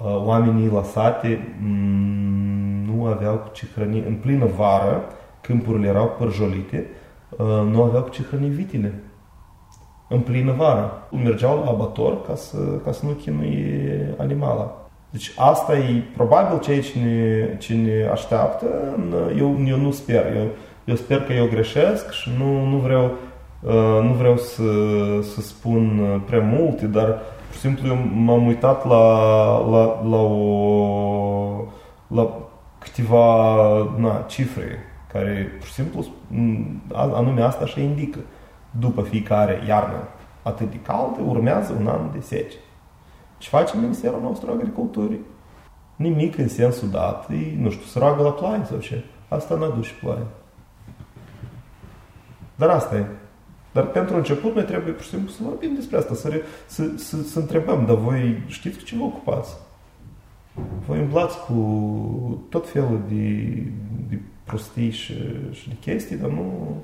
uh, 0.00 0.22
oamenii 0.24 0.70
la 0.70 0.82
sate 0.82 1.56
mm, 1.60 2.33
nu 3.04 3.10
aveau 3.10 3.36
cu 3.36 3.48
ce 3.52 3.66
hrăni. 3.74 4.04
În 4.06 4.14
plină 4.14 4.46
vară, 4.56 5.02
câmpurile 5.40 5.88
erau 5.88 6.14
părjolite, 6.18 6.86
nu 7.70 7.82
aveau 7.82 8.02
cu 8.02 8.08
ce 8.08 8.22
hrăni 8.22 8.48
vitile 8.48 8.94
în 10.08 10.20
plină 10.20 10.52
vară. 10.56 11.08
Mergeau 11.10 11.62
la 11.64 11.70
abator 11.70 12.22
ca 12.26 12.34
să, 12.34 12.56
ca 12.84 12.92
să 12.92 13.06
nu 13.06 13.12
chinuie 13.12 14.14
animala. 14.18 14.78
Deci 15.10 15.32
asta 15.36 15.76
e 15.76 16.02
probabil 16.16 16.58
ceea 16.58 16.80
ce 16.80 16.98
ne, 16.98 17.56
ce 17.58 17.74
ne 17.74 18.08
așteaptă. 18.12 18.66
Eu, 19.38 19.56
eu 19.66 19.76
nu 19.76 19.90
sper. 19.90 20.24
Eu, 20.36 20.46
eu 20.84 20.94
sper 20.94 21.22
că 21.22 21.32
eu 21.32 21.46
greșesc 21.46 22.10
și 22.10 22.30
nu, 22.38 22.66
nu 22.66 22.76
vreau, 22.76 23.04
uh, 23.62 24.02
nu 24.02 24.12
vreau 24.12 24.36
să, 24.36 24.62
să 25.22 25.40
spun 25.40 26.02
prea 26.26 26.40
multe, 26.40 26.86
dar 26.86 27.06
pur 27.46 27.54
și 27.54 27.58
simplu 27.58 27.88
eu 27.88 27.96
m-am 28.14 28.46
uitat 28.46 28.86
la, 28.86 29.04
la, 29.70 30.02
la, 30.08 30.20
o, 30.20 31.64
la 32.06 32.22
câteva 32.84 33.74
na, 33.96 34.24
cifre 34.26 34.78
care 35.12 35.52
pur 35.58 35.66
și 35.66 35.72
simplu 35.72 36.06
anume 36.92 37.42
asta 37.42 37.66
și 37.66 37.82
indică. 37.82 38.18
După 38.70 39.02
fiecare 39.02 39.62
iarnă 39.66 40.08
atât 40.42 40.70
de 40.70 40.80
caldă, 40.80 41.20
urmează 41.26 41.76
un 41.80 41.86
an 41.86 42.10
de 42.12 42.20
sece. 42.20 42.56
Ce 43.38 43.48
face 43.48 43.76
Ministerul 43.76 44.20
nostru 44.20 44.50
Agriculturii? 44.50 45.20
Nimic 45.96 46.38
în 46.38 46.48
sensul 46.48 46.88
dat, 46.90 47.30
e, 47.30 47.56
nu 47.58 47.70
știu, 47.70 47.84
să 47.84 47.98
roagă 47.98 48.22
la 48.22 48.30
ploaie 48.30 48.64
sau 48.64 48.78
ce. 48.78 49.04
Asta 49.28 49.54
nu 49.54 49.64
aduce 49.64 49.92
ploaie. 50.00 50.26
Dar 52.54 52.68
asta 52.68 52.96
e. 52.96 53.06
Dar 53.72 53.86
pentru 53.86 54.16
început 54.16 54.54
noi 54.54 54.64
trebuie 54.64 54.92
pur 54.92 55.02
și 55.02 55.08
simplu 55.08 55.30
să 55.30 55.42
vorbim 55.42 55.74
despre 55.74 55.96
asta, 55.96 56.14
să, 56.14 56.28
re, 56.28 56.42
să, 56.66 56.90
să, 56.96 57.22
să 57.22 57.38
întrebăm, 57.38 57.86
dar 57.86 57.96
voi 57.96 58.42
știți 58.46 58.78
cu 58.78 58.84
ce 58.84 58.96
vă 58.96 59.02
ocupați? 59.02 59.56
Voi 60.86 60.98
umblați 60.98 61.38
cu 61.38 62.46
tot 62.48 62.68
felul 62.68 63.00
de, 63.08 63.52
de 64.08 64.18
prostii 64.44 64.90
și, 64.90 65.14
și 65.52 65.68
de 65.68 65.74
chestii, 65.80 66.16
dar 66.16 66.30
nu, 66.30 66.76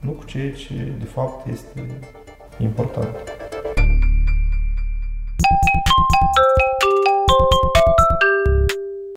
nu 0.00 0.10
cu 0.10 0.24
ceea 0.24 0.52
ce 0.52 0.92
de 0.98 1.04
fapt 1.04 1.48
este 1.48 2.00
important. 2.58 3.14